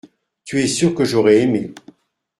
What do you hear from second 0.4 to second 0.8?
Tu es